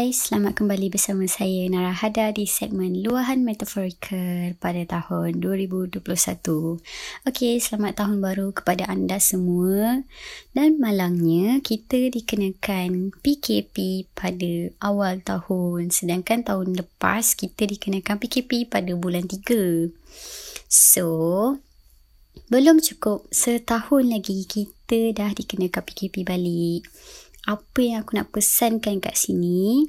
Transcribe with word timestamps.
guys, 0.00 0.32
selamat 0.32 0.64
kembali 0.64 0.96
bersama 0.96 1.28
saya 1.28 1.68
Nara 1.68 1.92
Hada 1.92 2.32
di 2.32 2.48
segmen 2.48 3.04
Luahan 3.04 3.44
Metaforikal 3.44 4.56
pada 4.56 4.80
tahun 4.88 5.44
2021. 5.44 6.00
Okey, 7.28 7.60
selamat 7.60 8.00
tahun 8.00 8.24
baru 8.24 8.48
kepada 8.56 8.88
anda 8.88 9.20
semua. 9.20 10.00
Dan 10.56 10.80
malangnya 10.80 11.60
kita 11.60 12.08
dikenakan 12.16 13.12
PKP 13.20 14.08
pada 14.16 14.72
awal 14.80 15.20
tahun 15.20 15.92
sedangkan 15.92 16.48
tahun 16.48 16.80
lepas 16.80 17.36
kita 17.36 17.68
dikenakan 17.68 18.16
PKP 18.24 18.72
pada 18.72 18.96
bulan 18.96 19.28
3. 19.28 19.92
So, 20.64 21.60
belum 22.48 22.80
cukup 22.80 23.28
setahun 23.28 24.08
lagi 24.08 24.48
kita 24.48 25.12
dah 25.12 25.36
dikenakan 25.36 25.84
PKP 25.84 26.24
balik 26.24 26.88
apa 27.48 27.80
yang 27.80 28.04
aku 28.04 28.20
nak 28.20 28.28
pesankan 28.32 29.00
kat 29.00 29.16
sini 29.16 29.88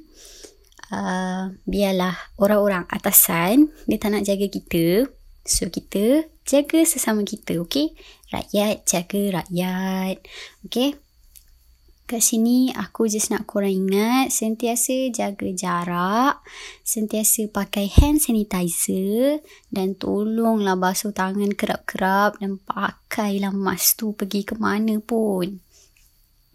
uh, 0.92 1.52
biarlah 1.66 2.14
orang-orang 2.38 2.86
atasan 2.92 3.72
dia 3.88 3.98
tak 3.98 4.14
nak 4.14 4.28
jaga 4.28 4.48
kita. 4.52 5.08
So 5.42 5.74
kita 5.74 6.30
jaga 6.46 6.86
sesama 6.86 7.26
kita 7.26 7.58
okay? 7.58 7.98
Rakyat 8.30 8.86
jaga 8.86 9.42
rakyat 9.42 10.22
okay? 10.68 11.00
Kat 12.06 12.20
sini 12.20 12.76
aku 12.76 13.08
just 13.08 13.32
nak 13.32 13.48
korang 13.48 13.72
ingat 13.72 14.36
sentiasa 14.36 15.10
jaga 15.16 15.48
jarak 15.56 16.44
sentiasa 16.84 17.48
pakai 17.48 17.88
hand 17.88 18.20
sanitizer 18.20 19.40
dan 19.72 19.96
tolonglah 19.96 20.76
basuh 20.76 21.16
tangan 21.16 21.56
kerap-kerap 21.56 22.36
dan 22.44 22.60
pakailah 22.68 23.56
mask 23.56 24.04
tu 24.04 24.12
pergi 24.12 24.44
ke 24.44 24.60
mana 24.60 25.00
pun 25.00 25.64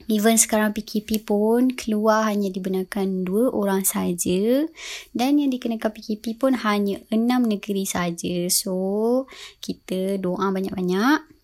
Even 0.06 0.38
sekarang 0.38 0.70
PKP 0.70 1.26
pun 1.26 1.74
keluar 1.74 2.30
hanya 2.30 2.46
dibenarkan 2.46 3.26
dua 3.26 3.50
orang 3.50 3.82
saja 3.82 4.70
dan 5.10 5.42
yang 5.42 5.50
dikenakan 5.50 5.90
PKP 5.90 6.38
pun 6.38 6.54
hanya 6.62 7.02
enam 7.10 7.42
negeri 7.42 7.82
saja. 7.82 8.46
So, 8.46 9.26
kita 9.58 10.22
doa 10.22 10.46
banyak-banyak. 10.54 11.36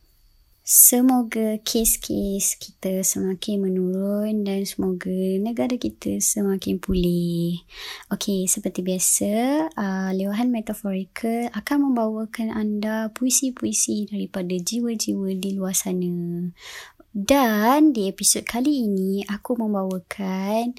Semoga 0.62 1.58
kes-kes 1.66 2.54
kita 2.54 3.02
semakin 3.02 3.66
menurun 3.66 4.46
dan 4.46 4.62
semoga 4.62 5.10
negara 5.42 5.74
kita 5.74 6.22
semakin 6.22 6.78
pulih. 6.78 7.66
Okey, 8.14 8.46
seperti 8.46 8.86
biasa, 8.86 9.32
uh, 9.74 10.10
Lewahan 10.14 10.54
Metaforikal 10.54 11.50
akan 11.50 11.90
membawakan 11.90 12.54
anda 12.54 13.10
puisi-puisi 13.10 14.06
daripada 14.06 14.54
jiwa-jiwa 14.54 15.34
di 15.34 15.50
luar 15.58 15.74
sana. 15.74 16.14
Dan 17.12 17.92
di 17.92 18.08
episod 18.08 18.40
kali 18.40 18.88
ini 18.88 19.20
aku 19.28 19.52
membawakan 19.60 20.72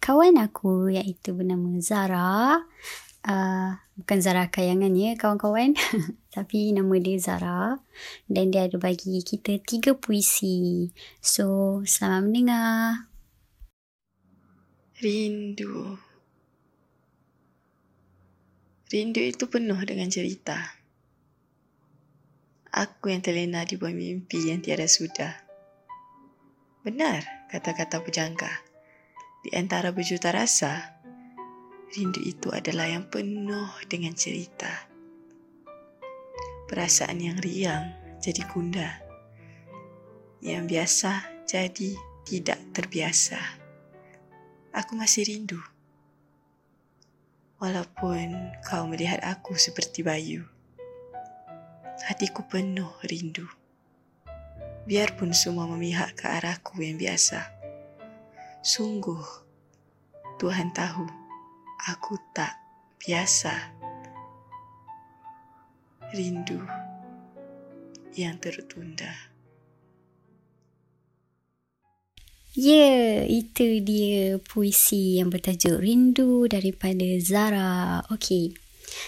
kawan 0.00 0.40
aku 0.40 0.88
iaitu 0.88 1.36
bernama 1.36 1.68
Zara. 1.84 2.64
Uh, 3.20 3.76
bukan 4.00 4.18
Zara 4.24 4.48
kayangan 4.48 4.96
ya 4.96 5.12
kawan-kawan. 5.20 5.76
Tapi 6.34 6.72
nama 6.72 6.96
dia 6.96 7.20
Zara. 7.20 7.76
Dan 8.24 8.56
dia 8.56 8.64
ada 8.64 8.80
bagi 8.80 9.20
kita 9.20 9.60
tiga 9.60 9.92
puisi. 9.92 10.88
So, 11.20 11.84
selamat 11.84 12.24
mendengar. 12.24 13.12
Rindu. 15.04 16.00
Rindu 18.88 19.20
itu 19.20 19.44
penuh 19.44 19.76
dengan 19.84 20.08
cerita. 20.08 20.56
Aku 22.72 23.12
yang 23.12 23.20
terlena 23.20 23.68
di 23.68 23.76
bawah 23.76 23.92
mimpi 23.92 24.48
yang 24.48 24.64
tiada 24.64 24.88
sudah. 24.88 25.45
Benar 26.86 27.50
kata-kata 27.50 27.98
pujangga. 27.98 28.62
Di 29.42 29.50
antara 29.58 29.90
berjuta 29.90 30.30
rasa, 30.30 30.94
rindu 31.90 32.22
itu 32.22 32.54
adalah 32.54 32.86
yang 32.86 33.10
penuh 33.10 33.66
dengan 33.90 34.14
cerita. 34.14 34.86
Perasaan 36.70 37.18
yang 37.18 37.42
riang 37.42 37.90
jadi 38.22 38.38
kunda. 38.46 39.02
Yang 40.38 40.62
biasa 40.70 41.12
jadi 41.42 41.90
tidak 42.22 42.62
terbiasa. 42.70 43.42
Aku 44.70 44.94
masih 44.94 45.26
rindu. 45.26 45.58
Walaupun 47.58 48.54
kau 48.62 48.86
melihat 48.86 49.26
aku 49.26 49.58
seperti 49.58 50.06
bayu. 50.06 50.46
Hatiku 52.06 52.46
penuh 52.46 52.94
rindu 53.02 53.65
biarpun 54.86 55.34
semua 55.34 55.66
memihak 55.66 56.14
ke 56.14 56.30
arahku 56.30 56.78
yang 56.78 56.96
biasa. 56.96 57.42
Sungguh, 58.62 59.22
Tuhan 60.38 60.70
tahu 60.70 61.06
aku 61.90 62.14
tak 62.30 62.54
biasa. 63.02 63.74
Rindu 66.14 66.62
yang 68.14 68.38
tertunda. 68.38 69.10
Ya, 72.56 72.72
yeah, 72.72 73.12
itu 73.28 73.84
dia 73.84 74.40
puisi 74.40 75.20
yang 75.20 75.28
bertajuk 75.28 75.76
Rindu 75.76 76.48
daripada 76.48 77.04
Zara. 77.20 78.00
Okey. 78.08 78.65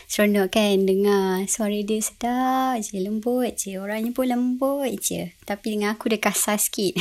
Seronok 0.09 0.57
kan 0.57 0.89
dengar 0.89 1.45
suara 1.47 1.77
dia 1.85 2.01
sedap 2.01 2.81
je, 2.81 2.97
lembut 2.99 3.55
je. 3.57 3.77
Orangnya 3.77 4.11
pun 4.11 4.27
lembut 4.29 4.93
je. 4.99 5.33
Tapi 5.45 5.77
dengan 5.77 5.95
aku 5.97 6.09
dia 6.09 6.21
kasar 6.21 6.57
sikit. 6.57 6.97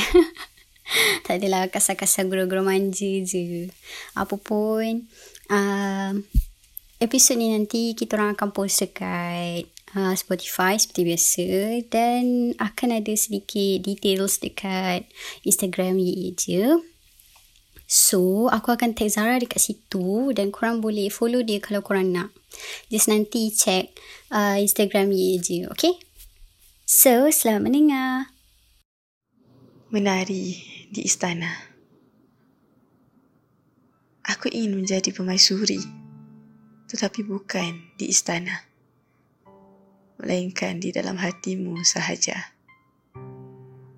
tak 1.24 1.40
adalah 1.40 1.68
kasar-kasar 1.68 2.28
guru-guru 2.28 2.64
manja 2.64 3.08
je. 3.24 3.68
Apa 4.16 4.36
pun, 4.40 5.08
uh, 5.52 6.12
episod 7.00 7.36
ni 7.36 7.52
nanti 7.52 7.92
kita 7.92 8.16
orang 8.16 8.36
akan 8.36 8.50
post 8.52 8.84
dekat 8.84 9.68
uh, 9.96 10.14
Spotify 10.16 10.76
seperti 10.76 11.02
biasa. 11.08 11.46
Dan 11.88 12.52
akan 12.56 12.88
ada 13.00 13.12
sedikit 13.16 13.84
details 13.84 14.40
dekat 14.40 15.08
Instagram 15.44 16.00
ye 16.00 16.32
je. 16.36 16.76
So, 17.88 18.52
aku 18.52 18.76
akan 18.76 18.92
tag 18.92 19.08
Zara 19.08 19.40
dekat 19.40 19.64
situ 19.64 20.36
dan 20.36 20.52
korang 20.52 20.84
boleh 20.84 21.08
follow 21.08 21.40
dia 21.40 21.56
kalau 21.56 21.80
korang 21.80 22.12
nak. 22.12 22.28
Just 22.92 23.08
nanti 23.08 23.48
check 23.48 23.96
uh, 24.28 24.60
Instagram 24.60 25.08
ye 25.08 25.40
je, 25.40 25.64
okay? 25.72 25.96
So, 26.84 27.32
selamat 27.32 27.64
mendengar. 27.64 28.28
Menari 29.88 30.60
di 30.92 31.00
istana. 31.00 31.48
Aku 34.36 34.52
ingin 34.52 34.84
menjadi 34.84 35.08
pemaisuri, 35.08 35.80
tetapi 36.92 37.24
bukan 37.24 37.96
di 37.96 38.12
istana. 38.12 38.68
Melainkan 40.20 40.76
di 40.76 40.92
dalam 40.92 41.16
hatimu 41.16 41.80
sahaja. 41.88 42.52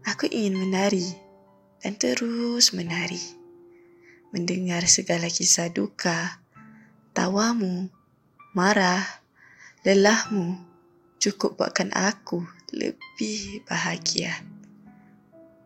Aku 0.06 0.30
ingin 0.30 0.62
menari 0.62 1.10
dan 1.82 1.98
terus 1.98 2.70
menari 2.70 3.39
mendengar 4.30 4.86
segala 4.86 5.26
kisah 5.26 5.70
duka, 5.70 6.38
tawamu, 7.14 7.90
marah, 8.54 9.02
lelahmu 9.82 10.70
cukup 11.20 11.60
buatkan 11.60 11.92
aku 11.92 12.40
lebih 12.72 13.60
bahagia. 13.68 14.32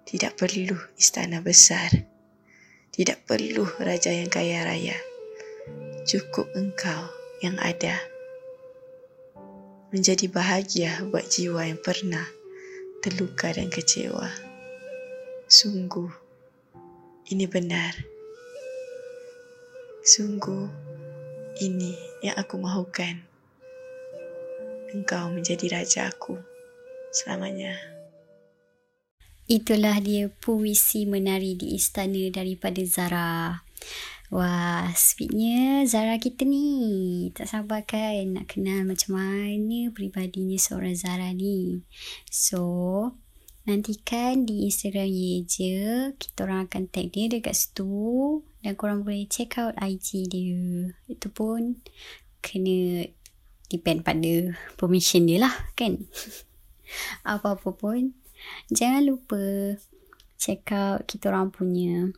Tidak 0.05 0.35
perlu 0.35 0.77
istana 0.99 1.39
besar. 1.41 1.91
Tidak 2.95 3.27
perlu 3.27 3.67
raja 3.83 4.11
yang 4.11 4.31
kaya 4.31 4.67
raya. 4.67 4.99
Cukup 6.05 6.51
engkau 6.55 7.09
yang 7.41 7.57
ada. 7.63 7.97
Menjadi 9.95 10.27
bahagia 10.27 11.03
buat 11.09 11.27
jiwa 11.31 11.71
yang 11.71 11.81
pernah 11.81 12.27
terluka 13.03 13.55
dan 13.55 13.71
kecewa. 13.71 14.31
Sungguh, 15.47 16.11
ini 17.31 17.47
benar. 17.47 18.14
Sungguh, 20.05 20.69
ini 21.65 21.97
yang 22.21 22.37
aku 22.37 22.61
mahukan. 22.61 23.25
Engkau 24.93 25.33
menjadi 25.33 25.81
raja 25.81 26.13
aku 26.13 26.37
selamanya. 27.09 27.73
Itulah 29.49 30.05
dia 30.05 30.29
puisi 30.29 31.09
menari 31.09 31.57
di 31.57 31.73
istana 31.73 32.29
daripada 32.29 32.85
Zara. 32.85 33.65
Wah, 34.29 34.93
sweetnya 34.93 35.89
Zara 35.89 36.21
kita 36.21 36.45
ni. 36.45 37.33
Tak 37.33 37.49
sabar 37.49 37.89
kan 37.89 38.29
nak 38.29 38.53
kenal 38.53 38.85
macam 38.85 39.17
mana 39.17 39.89
peribadinya 39.89 40.61
seorang 40.61 41.01
Zara 41.01 41.33
ni. 41.33 41.81
So, 42.29 42.61
nantikan 43.65 44.45
di 44.45 44.69
Instagram 44.69 45.09
ye 45.09 45.49
je. 45.49 46.13
Kita 46.21 46.45
orang 46.45 46.69
akan 46.69 46.93
tag 46.93 47.09
dia 47.09 47.33
dekat 47.33 47.57
situ 47.57 48.45
dan 48.65 48.73
korang 48.81 49.05
boleh 49.05 49.29
check 49.29 49.61
out 49.61 49.77
IG 49.77 50.25
dia. 50.33 50.89
Itu 51.05 51.29
pun 51.29 51.85
kena 52.41 53.05
depend 53.69 54.01
pada 54.01 54.57
permission 54.81 55.29
dia 55.29 55.45
lah 55.45 55.53
kan. 55.77 56.01
Apa-apa 57.29 57.77
pun 57.77 58.17
jangan 58.73 59.05
lupa 59.05 59.77
check 60.41 60.65
out 60.73 61.05
kita 61.05 61.29
orang 61.29 61.53
punya 61.53 62.09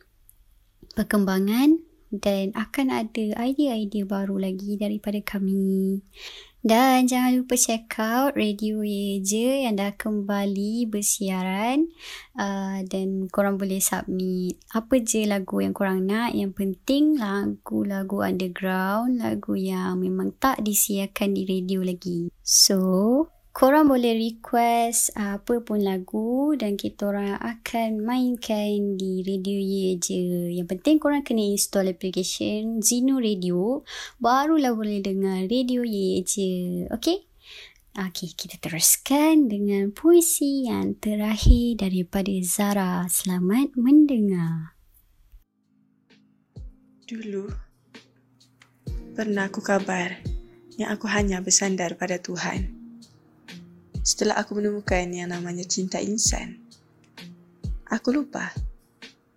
perkembangan 0.95 1.83
dan 2.07 2.55
akan 2.55 2.87
ada 3.03 3.25
idea-idea 3.43 4.07
baru 4.07 4.39
lagi 4.39 4.79
daripada 4.79 5.19
kami. 5.19 5.99
Dan 6.67 7.07
jangan 7.07 7.31
lupa 7.31 7.55
check 7.55 7.95
out 7.95 8.35
Radio 8.35 8.83
Ye 8.83 9.23
Je 9.23 9.63
yang 9.63 9.79
dah 9.79 9.95
kembali 9.95 10.91
bersiaran 10.91 11.87
uh, 12.35 12.83
dan 12.83 13.31
korang 13.31 13.55
boleh 13.55 13.79
submit 13.79 14.59
apa 14.75 14.99
je 14.99 15.23
lagu 15.23 15.63
yang 15.63 15.71
korang 15.71 16.03
nak. 16.03 16.35
Yang 16.35 16.59
penting 16.59 17.23
lagu-lagu 17.23 18.19
underground, 18.19 19.23
lagu 19.23 19.55
yang 19.55 20.03
memang 20.03 20.35
tak 20.43 20.59
disiarkan 20.59 21.39
di 21.39 21.47
radio 21.47 21.79
lagi. 21.87 22.27
So, 22.43 23.31
korang 23.57 23.89
boleh 23.89 24.13
request 24.13 25.17
apa 25.17 25.65
pun 25.65 25.81
lagu 25.81 26.53
dan 26.53 26.77
kita 26.77 27.09
orang 27.09 27.41
akan 27.41 28.05
mainkan 28.05 29.01
di 29.01 29.25
radio 29.25 29.57
ye 29.57 29.97
je. 29.97 30.53
Yang 30.53 30.77
penting 30.77 31.01
korang 31.01 31.25
kena 31.25 31.41
install 31.41 31.89
application 31.89 32.85
Zino 32.85 33.17
Radio 33.17 33.81
barulah 34.21 34.77
boleh 34.77 35.01
dengar 35.01 35.49
radio 35.49 35.81
ye 35.81 36.21
je. 36.21 36.85
Okay? 36.93 37.25
Okay, 37.97 38.29
kita 38.37 38.61
teruskan 38.61 39.49
dengan 39.49 39.89
puisi 39.89 40.69
yang 40.69 40.93
terakhir 41.01 41.81
daripada 41.81 42.29
Zara. 42.45 43.09
Selamat 43.09 43.73
mendengar. 43.73 44.77
Dulu, 47.09 47.49
pernah 49.17 49.49
aku 49.49 49.65
kabar 49.65 50.13
yang 50.77 50.93
aku 50.93 51.09
hanya 51.09 51.41
bersandar 51.41 51.97
pada 51.97 52.21
Tuhan 52.21 52.76
setelah 54.07 54.39
aku 54.39 54.55
menemukan 54.55 55.03
yang 55.11 55.35
namanya 55.35 55.67
cinta 55.67 55.99
insan. 55.99 56.63
Aku 57.91 58.15
lupa. 58.15 58.55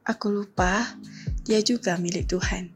Aku 0.07 0.31
lupa 0.31 0.95
dia 1.43 1.59
juga 1.59 1.99
milik 1.99 2.31
Tuhan. 2.31 2.71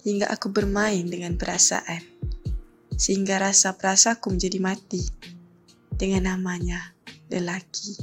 Hingga 0.00 0.32
aku 0.32 0.48
bermain 0.48 1.04
dengan 1.04 1.36
perasaan. 1.36 2.00
Sehingga 2.96 3.36
rasa 3.36 3.76
perasaku 3.76 4.32
menjadi 4.32 4.56
mati. 4.64 5.04
Dengan 5.92 6.32
namanya 6.32 6.96
lelaki. 7.28 8.00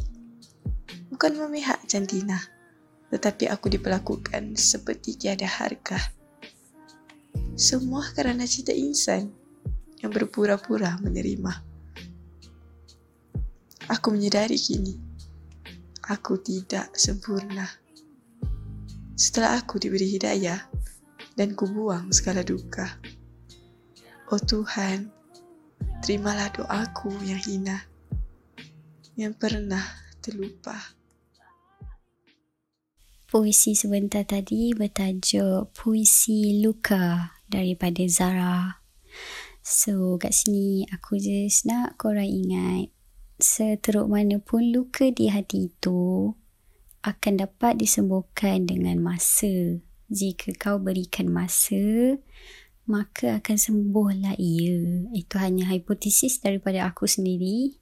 Bukan 1.10 1.42
memihak 1.42 1.82
jantina. 1.90 2.38
Tetapi 3.10 3.50
aku 3.50 3.74
diperlakukan 3.74 4.54
seperti 4.54 5.18
tiada 5.18 5.50
harga. 5.50 5.98
Semua 7.58 8.06
kerana 8.14 8.46
cinta 8.46 8.78
insan 8.78 9.34
yang 10.06 10.14
berpura-pura 10.14 11.02
menerima. 11.02 11.71
Aku 13.92 14.16
menyadari 14.16 14.56
kini, 14.56 14.96
aku 16.08 16.40
tidak 16.40 16.96
sempurna. 16.96 17.68
Setelah 19.20 19.60
aku 19.60 19.84
diberi 19.84 20.16
hidayah 20.16 20.64
dan 21.36 21.52
kubuang 21.60 22.08
segala 22.16 22.40
duka. 22.40 22.88
Oh 24.32 24.40
Tuhan, 24.40 25.12
terimalah 26.00 26.56
doaku 26.56 27.12
yang 27.28 27.44
hina, 27.44 27.84
yang 29.20 29.36
pernah 29.36 29.84
terlupa. 30.24 30.96
Puisi 33.28 33.76
sebentar 33.76 34.24
tadi 34.24 34.72
bertajuk 34.72 35.76
Puisi 35.76 36.64
Luka 36.64 37.36
daripada 37.44 38.08
Zara. 38.08 38.72
So 39.60 40.16
kat 40.16 40.32
sini 40.32 40.88
aku 40.88 41.20
just 41.20 41.68
nak 41.68 42.00
korang 42.00 42.28
ingat 42.28 43.01
seteruk 43.42 44.08
mana 44.08 44.38
pun 44.38 44.70
luka 44.70 45.10
di 45.10 45.28
hati 45.28 45.68
itu 45.74 46.32
akan 47.02 47.34
dapat 47.42 47.82
disembuhkan 47.82 48.70
dengan 48.70 49.02
masa. 49.02 49.82
Jika 50.12 50.54
kau 50.60 50.78
berikan 50.78 51.32
masa, 51.34 52.20
maka 52.86 53.42
akan 53.42 53.58
sembuhlah 53.58 54.38
ia. 54.38 55.10
Itu 55.16 55.42
hanya 55.42 55.74
hipotesis 55.74 56.44
daripada 56.44 56.86
aku 56.86 57.10
sendiri. 57.10 57.74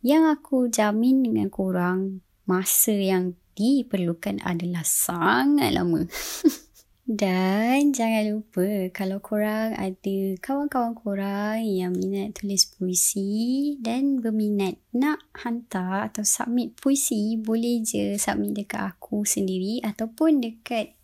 Yang 0.00 0.22
aku 0.38 0.56
jamin 0.72 1.24
dengan 1.24 1.48
korang, 1.52 2.24
masa 2.48 2.96
yang 2.96 3.36
diperlukan 3.52 4.40
adalah 4.40 4.84
sangat 4.86 5.76
lama. 5.76 6.08
Dan 7.12 7.92
jangan 7.92 8.24
lupa 8.24 8.88
kalau 8.88 9.20
korang 9.20 9.76
ada 9.76 10.16
kawan-kawan 10.40 10.96
korang 10.96 11.60
yang 11.60 11.92
minat 11.92 12.32
tulis 12.32 12.64
puisi 12.64 13.76
dan 13.84 14.24
berminat 14.24 14.80
nak 14.96 15.20
hantar 15.36 16.08
atau 16.08 16.24
submit 16.24 16.72
puisi, 16.72 17.36
boleh 17.36 17.84
je 17.84 18.16
submit 18.16 18.56
dekat 18.64 18.96
aku 18.96 19.28
sendiri 19.28 19.84
ataupun 19.84 20.40
dekat 20.40 20.96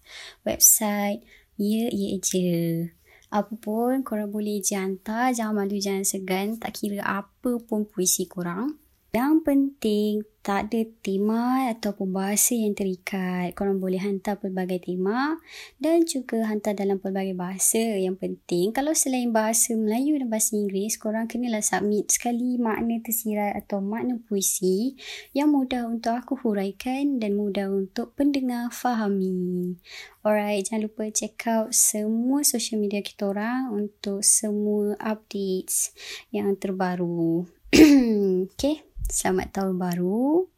website 0.48 1.28
Ya 1.60 1.92
Ya 1.92 2.16
Je. 2.24 2.88
Apa 3.28 3.52
pun 3.60 4.00
korang 4.00 4.32
boleh 4.32 4.64
je 4.64 4.80
hantar, 4.80 5.36
jangan 5.36 5.60
malu, 5.60 5.76
jangan 5.76 6.08
segan, 6.08 6.56
tak 6.56 6.80
kira 6.80 7.04
apa 7.04 7.60
pun 7.60 7.84
puisi 7.84 8.24
korang. 8.24 8.80
Yang 9.08 9.34
penting 9.40 10.12
tak 10.44 10.68
ada 10.68 10.84
tema 11.00 11.68
ataupun 11.72 12.12
bahasa 12.12 12.52
yang 12.52 12.76
terikat. 12.76 13.56
Korang 13.56 13.80
boleh 13.80 13.96
hantar 13.96 14.36
pelbagai 14.36 14.84
tema 14.84 15.40
dan 15.80 16.04
juga 16.04 16.44
hantar 16.44 16.76
dalam 16.76 17.00
pelbagai 17.00 17.32
bahasa. 17.32 17.80
Yang 17.80 18.20
penting 18.20 18.72
kalau 18.76 18.92
selain 18.92 19.32
bahasa 19.32 19.72
Melayu 19.76 20.20
dan 20.20 20.28
bahasa 20.28 20.60
Inggeris, 20.60 21.00
korang 21.00 21.24
kenalah 21.24 21.64
submit 21.64 22.12
sekali 22.12 22.60
makna 22.60 23.00
tersirat 23.00 23.56
atau 23.60 23.80
makna 23.80 24.20
puisi 24.28 24.92
yang 25.32 25.56
mudah 25.56 25.88
untuk 25.88 26.12
aku 26.12 26.36
huraikan 26.44 27.16
dan 27.16 27.32
mudah 27.32 27.72
untuk 27.72 28.12
pendengar 28.12 28.68
fahami. 28.68 29.72
Alright, 30.20 30.68
jangan 30.68 30.88
lupa 30.88 31.08
check 31.08 31.48
out 31.48 31.72
semua 31.72 32.44
social 32.44 32.76
media 32.76 33.00
kita 33.00 33.32
orang 33.32 33.72
untuk 33.72 34.20
semua 34.20 35.00
updates 35.00 35.96
yang 36.28 36.52
terbaru. 36.60 37.57
okay. 38.48 38.84
Selamat 39.08 39.52
tahun 39.52 39.76
baru. 39.76 40.48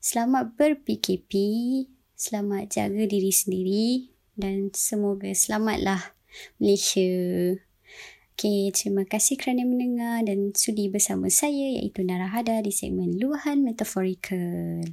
Selamat 0.00 0.56
ber-PKP. 0.56 1.32
Selamat 2.16 2.72
jaga 2.72 3.04
diri 3.04 3.32
sendiri. 3.32 3.88
Dan 4.36 4.72
semoga 4.72 5.28
selamatlah 5.32 6.16
Malaysia. 6.60 7.56
Okay, 8.36 8.68
terima 8.68 9.08
kasih 9.08 9.40
kerana 9.40 9.64
mendengar 9.64 10.20
dan 10.28 10.52
sudi 10.52 10.92
bersama 10.92 11.32
saya 11.32 11.80
iaitu 11.80 12.04
Narahada 12.04 12.60
di 12.60 12.68
segmen 12.68 13.16
Luahan 13.16 13.64
Metaforikal. 13.64 14.84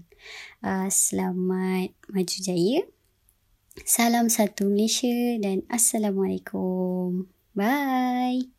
Uh, 0.63 0.87
selamat 0.87 1.91
maju 2.07 2.37
jaya. 2.39 2.87
Salam 3.83 4.31
satu 4.31 4.71
Malaysia 4.71 5.35
dan 5.43 5.67
Assalamualaikum. 5.67 7.27
Bye. 7.51 8.52